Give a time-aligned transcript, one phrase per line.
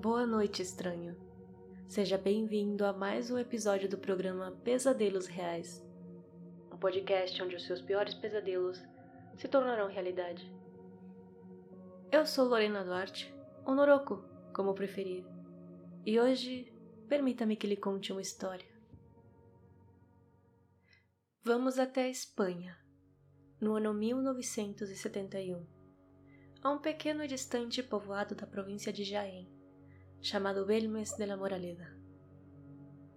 [0.00, 1.14] Boa noite, estranho.
[1.86, 5.84] Seja bem-vindo a mais um episódio do programa Pesadelos Reais
[6.72, 8.82] um podcast onde os seus piores pesadelos
[9.36, 10.50] se tornarão realidade.
[12.10, 13.30] Eu sou Lorena Duarte,
[13.62, 14.24] ou Noroko,
[14.54, 15.22] como preferir,
[16.06, 16.72] e hoje
[17.06, 18.66] permita-me que lhe conte uma história.
[21.44, 22.74] Vamos até a Espanha,
[23.60, 25.66] no ano 1971,
[26.62, 29.59] a um pequeno e distante povoado da província de Jaén,
[30.22, 31.96] chamado Belmes de la Moraleda.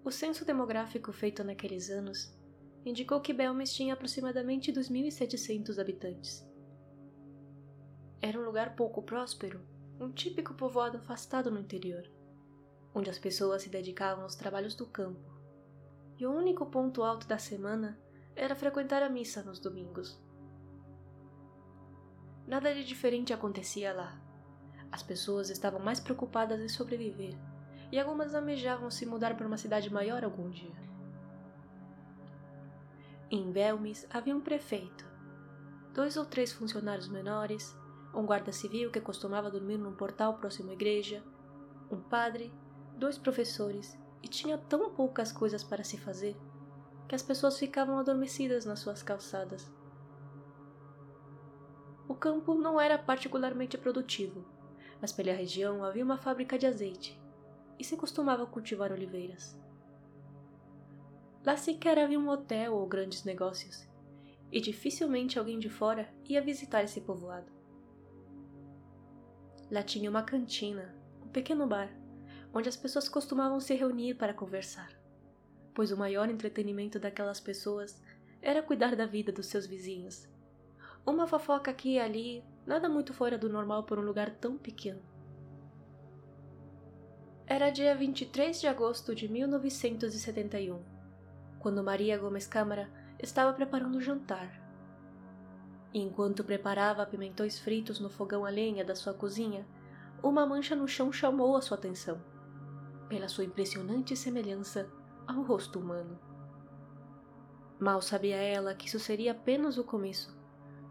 [0.06, 2.34] O censo demográfico feito naqueles anos
[2.86, 6.48] indicou que Belmes tinha aproximadamente 2.700 habitantes.
[8.22, 9.62] Era um lugar pouco próspero,
[10.00, 12.10] um típico povoado afastado no interior,
[12.96, 15.30] onde as pessoas se dedicavam aos trabalhos do campo,
[16.18, 18.00] e o único ponto alto da semana
[18.34, 20.22] era frequentar a missa nos domingos.
[22.48, 24.33] Nada de diferente acontecia lá.
[24.94, 27.36] As pessoas estavam mais preocupadas em sobreviver,
[27.92, 30.76] e algumas almejavam se mudar para uma cidade maior algum dia.
[33.32, 35.04] Em Belmes havia um prefeito,
[35.96, 37.76] dois ou três funcionários menores,
[38.14, 41.24] um guarda civil que costumava dormir num portal próximo à igreja,
[41.90, 42.54] um padre,
[42.96, 46.38] dois professores, e tinha tão poucas coisas para se fazer
[47.10, 49.74] que as pessoas ficavam adormecidas nas suas calçadas.
[52.08, 54.53] O campo não era particularmente produtivo,
[55.04, 57.22] mas pela região havia uma fábrica de azeite
[57.78, 59.60] e se costumava cultivar oliveiras.
[61.46, 63.86] Lá sequer havia um hotel ou grandes negócios,
[64.50, 67.52] e dificilmente alguém de fora ia visitar esse povoado.
[69.70, 71.94] Lá tinha uma cantina, um pequeno bar,
[72.54, 74.98] onde as pessoas costumavam se reunir para conversar,
[75.74, 78.02] pois o maior entretenimento daquelas pessoas
[78.42, 80.30] era cuidar da vida dos seus vizinhos.
[81.06, 85.02] Uma fofoca aqui e ali, nada muito fora do normal por um lugar tão pequeno.
[87.46, 90.94] Era dia 23 de agosto de 1971
[91.64, 94.62] quando Maria Gomes Câmara estava preparando o jantar.
[95.94, 99.66] enquanto preparava pimentões fritos no fogão a lenha da sua cozinha,
[100.22, 102.20] uma mancha no chão chamou a sua atenção,
[103.08, 104.90] pela sua impressionante semelhança
[105.28, 106.20] ao rosto humano.
[107.80, 110.36] Mal sabia ela que isso seria apenas o começo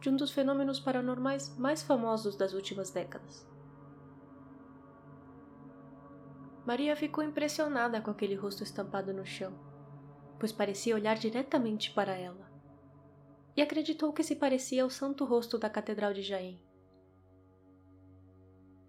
[0.02, 3.48] de um dos fenômenos paranormais mais famosos das últimas décadas.
[6.66, 9.72] Maria ficou impressionada com aquele rosto estampado no chão
[10.42, 12.50] pois parecia olhar diretamente para ela.
[13.56, 16.60] E acreditou que se parecia ao santo rosto da Catedral de Jaém.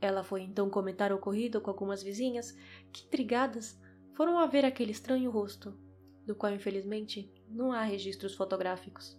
[0.02, 2.58] Ela foi então comentar o ocorrido com algumas vizinhas
[2.92, 3.80] que, intrigadas,
[4.14, 5.78] foram a ver aquele estranho rosto,
[6.26, 9.16] do qual infelizmente não há registros fotográficos.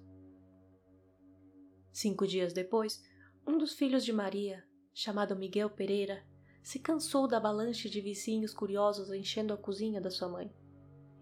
[1.94, 3.00] Cinco dias depois,
[3.46, 6.24] um dos filhos de Maria, chamado Miguel Pereira,
[6.60, 10.52] se cansou da avalanche de vizinhos curiosos enchendo a cozinha da sua mãe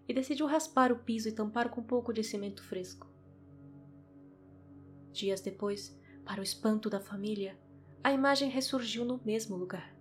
[0.09, 3.07] e decidiu raspar o piso e tampar com um pouco de cimento fresco.
[5.13, 5.95] Dias depois,
[6.25, 7.55] para o espanto da família,
[8.03, 9.95] a imagem ressurgiu no mesmo lugar.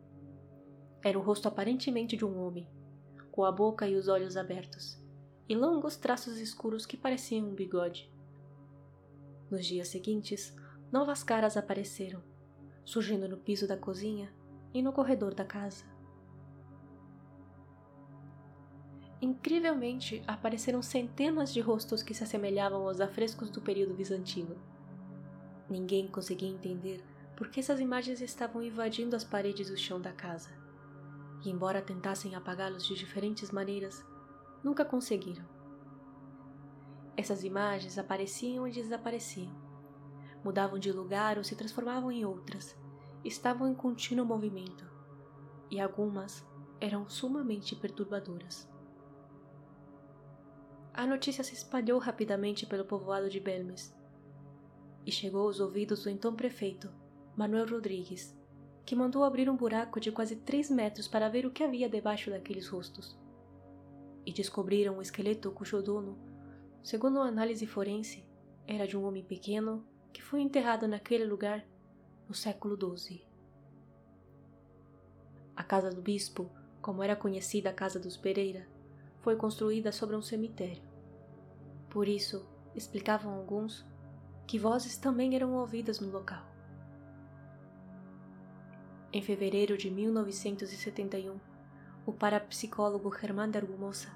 [1.04, 2.66] Era o rosto aparentemente de um homem,
[3.30, 4.98] com a boca e os olhos abertos,
[5.50, 8.10] e longos traços escuros que pareciam um bigode.
[9.50, 10.56] Nos dias seguintes,
[10.92, 12.22] novas caras apareceram,
[12.84, 14.34] surgindo no piso da cozinha
[14.74, 15.86] e no corredor da casa.
[19.22, 24.58] Incrivelmente, apareceram centenas de rostos que se assemelhavam aos afrescos do período bizantino.
[25.70, 27.04] Ninguém conseguia entender
[27.38, 30.50] por que essas imagens estavam invadindo as paredes e o chão da casa.
[31.46, 34.04] E, embora tentassem apagá-los de diferentes maneiras,
[34.64, 35.46] nunca conseguiram.
[37.16, 39.71] Essas imagens apareciam e desapareciam,
[40.44, 42.76] mudavam de lugar ou se transformavam em outras,
[43.24, 44.90] estavam em contínuo movimento,
[45.70, 46.46] e algumas
[46.80, 48.70] eram sumamente perturbadoras.
[50.94, 53.96] A notícia se espalhou rapidamente pelo povoado de Belmes
[55.06, 56.92] e chegou aos ouvidos do então prefeito,
[57.36, 58.38] Manuel Rodrigues,
[58.86, 62.30] que mandou abrir um buraco de quase três metros para ver o que havia debaixo
[62.30, 63.18] daqueles rostos.
[64.26, 66.20] E descobriram um esqueleto cujo dono,
[66.84, 68.26] segundo uma análise forense,
[68.68, 71.66] era de um homem pequeno que foi enterrado naquele lugar
[72.28, 73.26] no século XII.
[75.56, 76.50] A casa do bispo,
[76.82, 78.68] como era conhecida a casa dos Pereira,
[79.20, 80.84] foi construída sobre um cemitério.
[81.90, 83.86] Por isso, explicavam alguns,
[84.48, 86.46] que vozes também eram ouvidas no local.
[89.14, 91.40] Em fevereiro de 1971,
[92.06, 94.10] o parapsicólogo Germán de Argumosa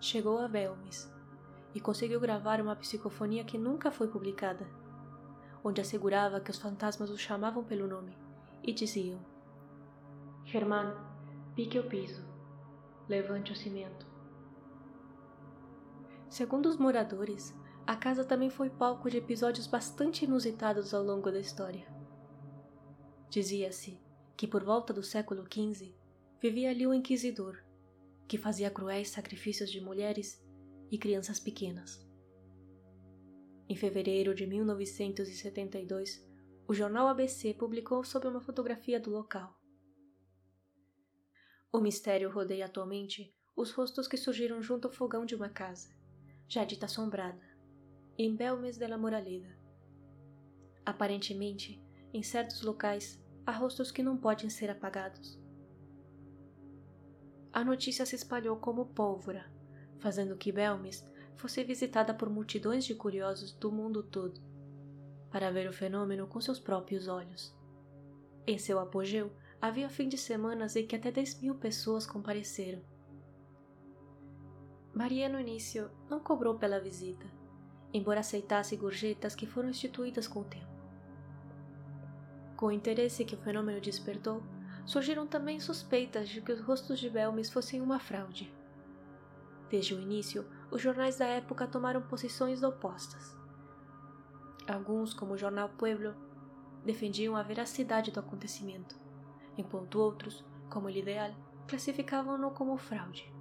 [0.00, 1.10] chegou a Belmes
[1.74, 4.66] e conseguiu gravar uma psicofonia que nunca foi publicada,
[5.64, 8.14] onde assegurava que os fantasmas o chamavam pelo nome
[8.62, 9.18] e diziam:
[10.44, 10.94] Germán,
[11.54, 12.20] Pique o piso.
[13.08, 14.04] Levante o cimento.
[16.28, 17.54] Segundo os moradores,
[17.86, 21.86] a casa também foi palco de episódios bastante inusitados ao longo da história.
[23.30, 24.00] Dizia-se
[24.36, 25.94] que por volta do século XV
[26.42, 27.62] vivia ali o inquisidor,
[28.26, 30.44] que fazia cruéis sacrifícios de mulheres
[30.90, 32.04] e crianças pequenas.
[33.68, 36.26] Em fevereiro de 1972,
[36.66, 39.58] o jornal ABC publicou sobre uma fotografia do local.
[41.72, 45.94] O mistério rodeia atualmente os rostos que surgiram junto ao fogão de uma casa
[46.48, 47.42] já dita assombrada,
[48.18, 49.56] em Belmes de la Moraleda.
[50.84, 51.82] Aparentemente,
[52.12, 55.40] em certos locais, há rostos que não podem ser apagados.
[57.52, 59.50] A notícia se espalhou como pólvora,
[59.98, 61.04] fazendo que Belmes
[61.36, 64.40] fosse visitada por multidões de curiosos do mundo todo,
[65.30, 67.54] para ver o fenômeno com seus próprios olhos.
[68.46, 72.82] Em seu apogeu, havia fim de semanas em que até 10 mil pessoas compareceram
[74.94, 77.26] Maria, no início, não cobrou pela visita,
[77.92, 80.72] embora aceitasse gorjetas que foram instituídas com o tempo.
[82.56, 84.40] Com o interesse que o fenômeno despertou,
[84.86, 88.54] surgiram também suspeitas de que os rostos de Belmes fossem uma fraude.
[89.68, 93.38] Desde o início, os jornais da época tomaram posições opostas.
[94.66, 96.16] Alguns, como o jornal Pueblo,
[96.84, 98.96] defendiam a veracidade do acontecimento,
[99.56, 101.30] enquanto outros, como o Ideal,
[101.68, 103.32] classificavam-no como fraude.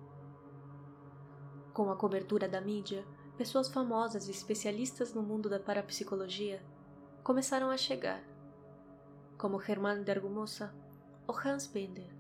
[1.73, 3.03] Com a cobertura da mídia,
[3.35, 6.63] pessoas famosas e especialistas no mundo da parapsicologia
[7.23, 8.23] começaram a chegar,
[9.39, 10.71] como Germán de Argumosa
[11.25, 12.15] ou Hans Bender,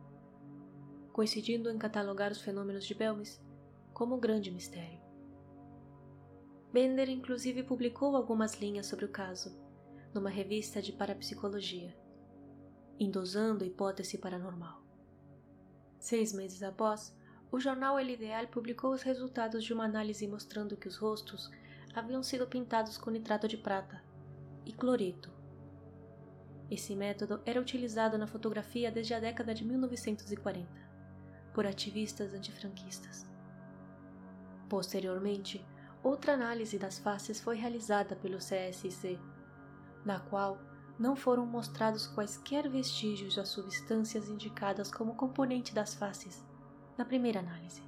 [1.11, 3.39] coincidindo em catalogar os fenômenos de Belmes
[3.93, 5.02] como um grande mistério.
[6.73, 9.55] Bender inclusive publicou algumas linhas sobre o caso
[10.11, 11.95] numa revista de parapsicologia,
[12.99, 14.81] endosando a hipótese paranormal.
[15.99, 17.15] Seis meses após,
[17.51, 21.51] o jornal El Ideal publicou os resultados de uma análise mostrando que os rostos
[21.93, 24.03] haviam sido pintados com nitrato de prata
[24.65, 25.31] e cloreto.
[26.71, 30.67] Esse método era utilizado na fotografia desde a década de 1940
[31.53, 33.27] por ativistas antifranquistas.
[34.67, 35.63] Posteriormente,
[36.03, 39.19] outra análise das faces foi realizada pelo CSIC,
[40.03, 40.59] na qual
[40.99, 46.43] não foram mostrados quaisquer vestígios das substâncias indicadas como componente das faces
[46.97, 47.81] na primeira análise.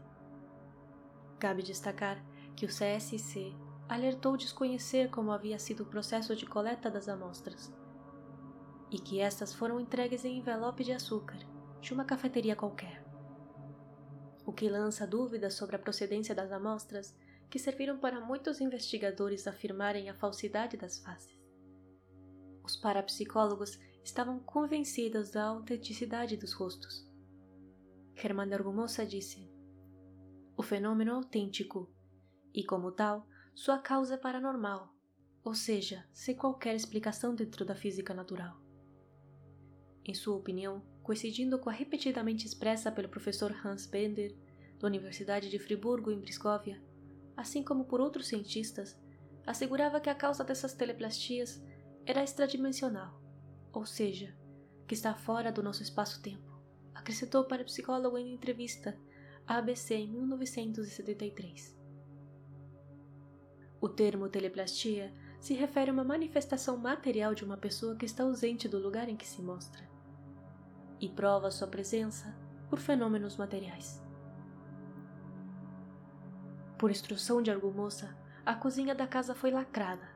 [1.37, 2.23] Cabe destacar
[2.55, 3.53] que o CSC
[3.87, 7.71] alertou desconhecer como havia sido o processo de coleta das amostras
[8.89, 11.37] e que estas foram entregues em envelope de açúcar
[11.81, 13.03] de uma cafeteria qualquer.
[14.45, 17.15] O que lança dúvidas sobre a procedência das amostras
[17.49, 21.35] que serviram para muitos investigadores afirmarem a falsidade das faces.
[22.63, 27.05] Os parapsicólogos estavam convencidos da autenticidade dos rostos
[28.17, 29.51] Germán de Argumosa disse:
[30.55, 31.93] O fenômeno é autêntico
[32.53, 34.89] e, como tal, sua causa é paranormal,
[35.43, 38.57] ou seja, sem qualquer explicação dentro da física natural.
[40.05, 44.33] Em sua opinião, coincidindo com a repetidamente expressa pelo professor Hans Bender,
[44.79, 46.81] da Universidade de Friburgo, em Briscóvia,
[47.35, 48.97] assim como por outros cientistas,
[49.45, 51.63] assegurava que a causa dessas teleplastias
[52.05, 53.21] era extradimensional,
[53.71, 54.35] ou seja,
[54.87, 56.55] que está fora do nosso espaço-tempo
[56.95, 58.97] acrescentou para o psicólogo em entrevista
[59.45, 61.77] à ABC em 1973.
[63.79, 68.67] O termo teleplastia se refere a uma manifestação material de uma pessoa que está ausente
[68.67, 69.87] do lugar em que se mostra
[70.99, 72.35] e prova sua presença
[72.69, 74.04] por fenômenos materiais.
[76.85, 78.15] Por instrução de Argumoça,
[78.45, 80.07] a cozinha da casa foi lacrada.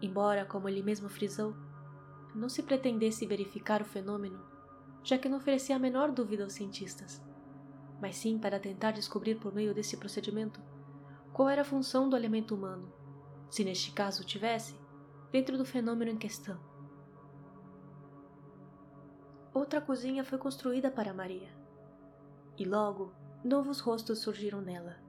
[0.00, 1.52] Embora, como ele mesmo frisou,
[2.32, 4.40] não se pretendesse verificar o fenômeno
[5.02, 7.20] já que não oferecia a menor dúvida aos cientistas,
[8.00, 10.62] mas sim para tentar descobrir por meio desse procedimento
[11.32, 12.92] qual era a função do elemento humano,
[13.50, 14.78] se neste caso tivesse,
[15.32, 16.56] dentro do fenômeno em questão.
[19.52, 21.52] Outra cozinha foi construída para Maria,
[22.56, 23.12] e logo
[23.44, 25.02] novos rostos surgiram nela.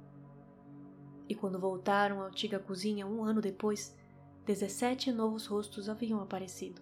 [1.27, 3.96] E quando voltaram à antiga cozinha um ano depois,
[4.46, 6.82] 17 novos rostos haviam aparecido.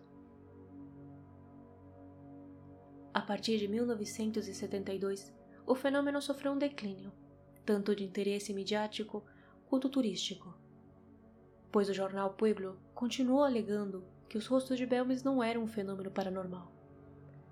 [3.14, 5.34] A partir de 1972,
[5.66, 7.12] o fenômeno sofreu um declínio,
[7.66, 9.24] tanto de interesse midiático
[9.68, 10.54] quanto turístico,
[11.72, 16.12] pois o jornal Pueblo continuou alegando que os rostos de Belmes não eram um fenômeno
[16.12, 16.72] paranormal,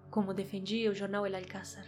[0.10, 1.86] como defendia o jornal El Alcázar.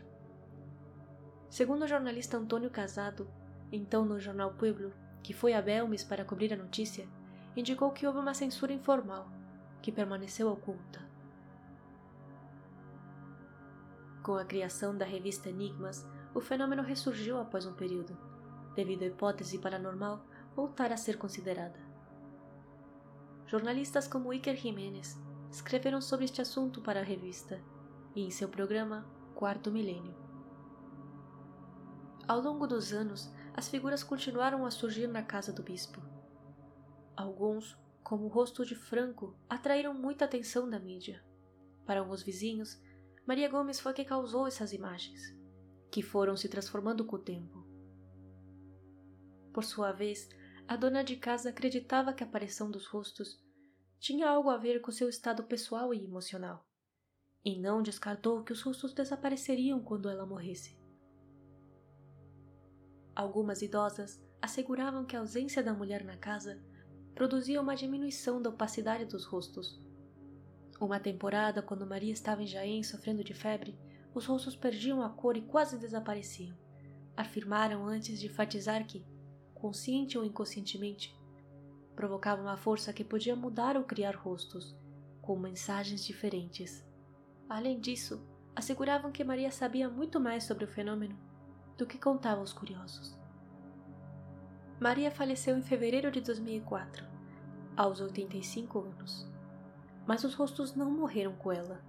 [1.50, 3.28] Segundo o jornalista Antônio Casado,
[3.76, 7.08] então no jornal Pueblo, que foi a Belmes para cobrir a notícia,
[7.58, 9.28] indicou que houve uma censura informal,
[9.82, 11.02] que permaneceu oculta.
[14.22, 18.16] Com a criação da revista Enigmas, o fenômeno ressurgiu após um período,
[18.76, 20.24] devido à hipótese paranormal
[20.56, 21.80] voltar a ser considerada.
[23.48, 25.20] Jornalistas como Iker Jiménez
[25.52, 27.60] escreveram sobre este assunto para a revista
[28.16, 30.16] e em seu programa Quarto Milênio.
[32.28, 36.02] Ao longo dos anos, as figuras continuaram a surgir na casa do bispo.
[37.16, 41.24] Alguns, como o rosto de Franco, atraíram muita atenção da mídia.
[41.86, 42.82] Para alguns vizinhos,
[43.26, 45.38] Maria Gomes foi quem causou essas imagens,
[45.92, 47.66] que foram se transformando com o tempo.
[49.54, 50.28] Por sua vez,
[50.68, 53.40] a dona de casa acreditava que a aparição dos rostos
[54.00, 56.68] tinha algo a ver com seu estado pessoal e emocional,
[57.46, 60.83] e não descartou que os rostos desapareceriam quando ela morresse.
[63.16, 66.60] Algumas idosas asseguravam que a ausência da mulher na casa
[67.14, 69.80] produzia uma diminuição da opacidade dos rostos.
[70.82, 73.78] Uma temporada, quando Maria estava em Jaém sofrendo de febre,
[74.16, 76.58] os rostos perdiam a cor e quase desapareciam.
[77.16, 79.06] Afirmaram antes de enfatizar que,
[79.54, 81.16] consciente ou inconscientemente,
[81.96, 84.76] provocava uma força que podia mudar ou criar rostos,
[85.22, 86.84] com mensagens diferentes.
[87.48, 91.33] Além disso, asseguravam que Maria sabia muito mais sobre o fenômeno
[91.78, 93.18] do que contava aos curiosos.
[94.80, 97.06] Maria faleceu em fevereiro de 2004,
[97.76, 99.28] aos 85 anos.
[100.06, 101.82] Mas os rostos não morreram com ela.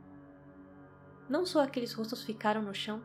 [1.28, 3.02] Não só aqueles rostos ficaram no chão,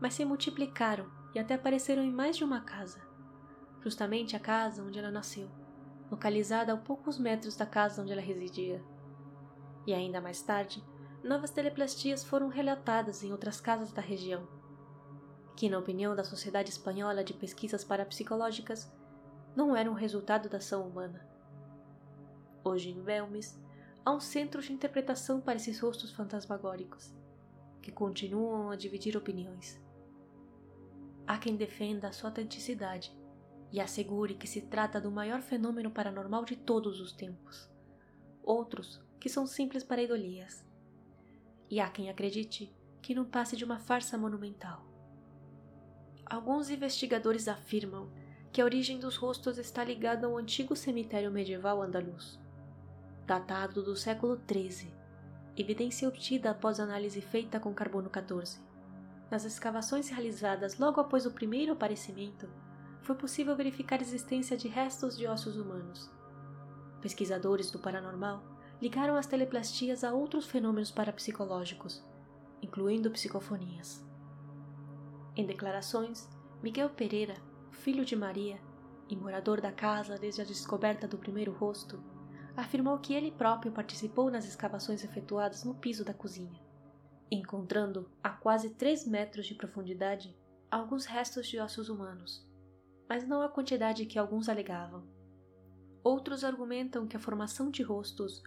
[0.00, 3.00] mas se multiplicaram e até apareceram em mais de uma casa,
[3.82, 5.50] justamente a casa onde ela nasceu
[6.10, 8.82] localizada a poucos metros da casa onde ela residia.
[9.86, 10.82] E ainda mais tarde,
[11.22, 14.46] novas teleplastias foram relatadas em outras casas da região,
[15.58, 18.88] que, na opinião da Sociedade Espanhola de Pesquisas Parapsicológicas,
[19.56, 21.28] não eram resultado da ação humana.
[22.62, 23.60] Hoje em Belmes,
[24.04, 27.12] há um centro de interpretação para esses rostos fantasmagóricos,
[27.82, 29.82] que continuam a dividir opiniões.
[31.26, 33.12] Há quem defenda a sua autenticidade
[33.72, 37.68] e assegure que se trata do maior fenômeno paranormal de todos os tempos.
[38.44, 40.64] Outros que são simples pareidolias.
[41.68, 42.72] E há quem acredite
[43.02, 44.87] que não passe de uma farsa monumental.
[46.30, 48.10] Alguns investigadores afirmam
[48.52, 52.38] que a origem dos rostos está ligada ao antigo cemitério medieval andaluz,
[53.26, 54.92] datado do século XIII,
[55.56, 58.60] evidência obtida após análise feita com carbono 14.
[59.30, 62.46] Nas escavações realizadas logo após o primeiro aparecimento,
[63.00, 66.10] foi possível verificar a existência de restos de ossos humanos.
[67.00, 68.42] Pesquisadores do paranormal
[68.82, 72.04] ligaram as teleplastias a outros fenômenos parapsicológicos,
[72.60, 74.06] incluindo psicofonias.
[75.38, 76.28] Em declarações,
[76.62, 77.34] Miguel Pereira,
[77.70, 78.60] filho de Maria
[79.08, 81.98] e morador da casa desde a descoberta do primeiro rosto,
[82.54, 86.60] afirmou que ele próprio participou nas escavações efetuadas no piso da cozinha,
[87.30, 90.36] encontrando, a quase 3 metros de profundidade,
[90.70, 92.46] alguns restos de ossos humanos
[93.08, 95.02] mas não a quantidade que alguns alegavam.
[96.04, 98.42] Outros argumentam que a formação de rostos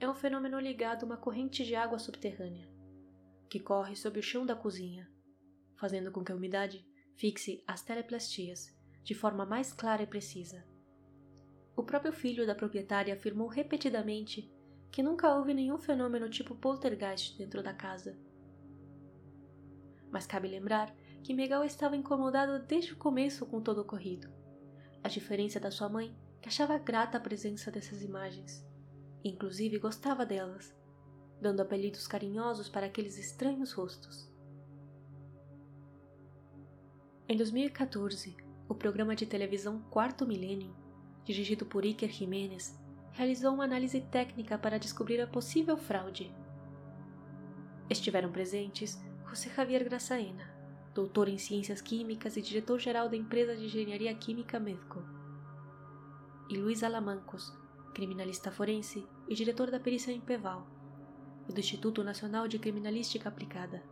[0.00, 2.68] é um fenômeno ligado a uma corrente de água subterrânea,
[3.48, 5.08] que corre sob o chão da cozinha,
[5.76, 10.64] fazendo com que a umidade fixe as teleplastias de forma mais clara e precisa.
[11.76, 14.50] O próprio filho da proprietária afirmou repetidamente
[14.90, 18.18] que nunca houve nenhum fenômeno tipo poltergeist dentro da casa.
[20.10, 24.32] Mas cabe lembrar que Miguel estava incomodado desde o começo com todo o ocorrido.
[25.04, 28.66] A diferença da sua mãe, que achava grata a presença dessas imagens,
[29.22, 30.74] inclusive gostava delas,
[31.40, 34.32] dando apelidos carinhosos para aqueles estranhos rostos.
[37.28, 38.36] Em 2014,
[38.68, 40.72] o programa de televisão Quarto Milênio,
[41.24, 42.78] dirigido por Iker Jiménez,
[43.10, 46.32] realizou uma análise técnica para descobrir a possível fraude.
[47.90, 50.54] Estiveram presentes José Javier Graçaena,
[50.94, 55.02] doutor em Ciências Químicas e diretor-geral da empresa de engenharia química Medco.
[56.48, 57.52] E Luiz Alamancos,
[57.92, 60.64] criminalista forense e diretor da perícia em Peval
[61.48, 63.82] do Instituto Nacional de Criminalística Aplicada.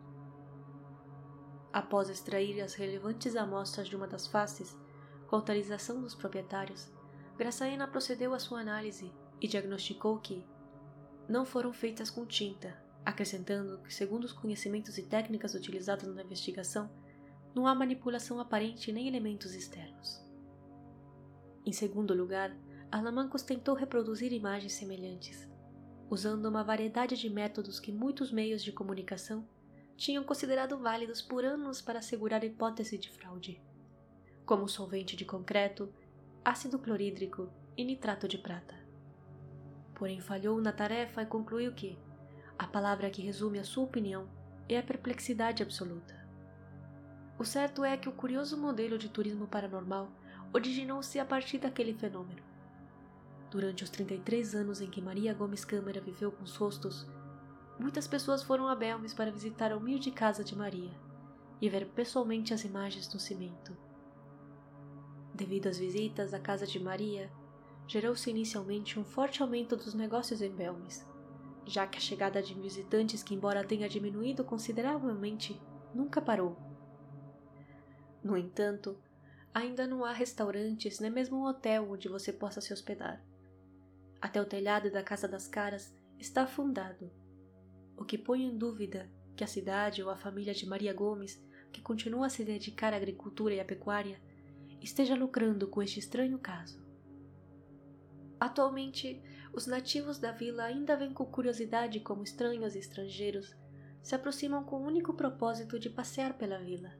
[1.75, 4.78] Após extrair as relevantes amostras de uma das faces,
[5.26, 6.88] com autorização dos proprietários,
[7.37, 10.47] Graçaena procedeu à sua análise e diagnosticou que
[11.28, 16.88] não foram feitas com tinta, acrescentando que, segundo os conhecimentos e técnicas utilizados na investigação,
[17.52, 20.25] não há manipulação aparente nem elementos externos.
[21.66, 22.57] Em segundo lugar,
[22.88, 25.50] Alamancos tentou reproduzir imagens semelhantes,
[26.09, 29.45] usando uma variedade de métodos que muitos meios de comunicação
[29.97, 33.61] tinham considerado válidos por anos para assegurar a hipótese de fraude,
[34.45, 35.93] como solvente de concreto,
[36.45, 38.75] ácido clorídrico e nitrato de prata.
[39.95, 41.99] Porém, falhou na tarefa e concluiu que,
[42.59, 44.29] a palavra que resume a sua opinião
[44.69, 46.15] é a perplexidade absoluta.
[47.39, 50.11] O certo é que o curioso modelo de turismo paranormal
[50.53, 52.43] originou-se a partir daquele fenômeno.
[53.51, 57.07] Durante os 33 anos em que Maria Gomes Câmara viveu com os rostos,
[57.78, 60.93] muitas pessoas foram a Belmes para visitar a humilde casa de Maria
[61.61, 63.76] e ver pessoalmente as imagens no cimento.
[65.35, 67.31] Devido às visitas à casa de Maria,
[67.87, 71.07] gerou-se inicialmente um forte aumento dos negócios em Belmes,
[71.66, 75.61] já que a chegada de visitantes, que embora tenha diminuído consideravelmente,
[75.95, 76.57] nunca parou.
[78.23, 78.99] No entanto,
[79.52, 83.23] ainda não há restaurantes nem mesmo um hotel onde você possa se hospedar.
[84.21, 87.11] Até o telhado da Casa das Caras está afundado,
[87.97, 91.83] o que põe em dúvida que a cidade ou a família de Maria Gomes, que
[91.83, 94.21] continua a se dedicar à agricultura e à pecuária,
[94.81, 96.85] esteja lucrando com este estranho caso.
[98.39, 99.23] Atualmente,
[99.53, 103.55] os nativos da vila ainda vêm com curiosidade como estranhos e estrangeiros
[104.03, 106.93] se aproximam com o único propósito de passear pela vila.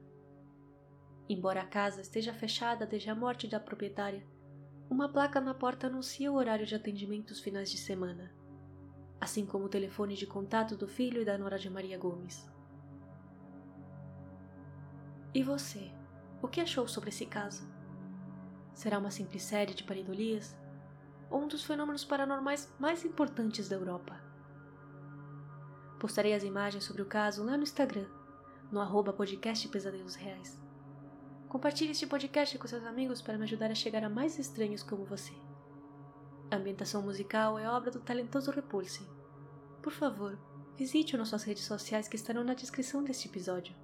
[1.29, 4.25] Embora a casa esteja fechada desde a morte da proprietária,
[4.89, 8.33] uma placa na porta anuncia o horário de atendimento os finais de semana,
[9.25, 12.47] assim como o telefone de contato do filho e da nora de Maria Gomes.
[15.33, 15.91] E você,
[16.43, 17.67] o que achou sobre esse caso?
[18.75, 20.55] Será uma simples série de paridolias?
[21.31, 24.15] Ou um dos fenômenos paranormais mais importantes da Europa?
[25.99, 28.07] Postarei as imagens sobre o caso lá no Instagram,
[28.71, 30.61] no arroba podcast Pesadelos Reais.
[31.49, 35.03] Compartilhe este podcast com seus amigos para me ajudar a chegar a mais estranhos como
[35.03, 35.33] você.
[36.51, 39.07] A ambientação musical é obra do talentoso Repulse.
[39.81, 40.37] Por favor,
[40.77, 43.75] visite nossas redes sociais que estarão na descrição deste episódio.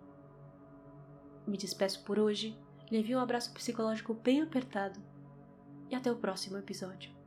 [1.47, 2.58] Me despeço por hoje
[2.91, 5.00] lhe envio um abraço psicológico bem apertado
[5.89, 7.20] e até o próximo episódio.